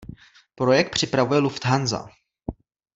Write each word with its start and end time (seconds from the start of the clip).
Projekt 0.55 0.89
připravuje 0.89 1.39
Lufthansa. 1.41 2.09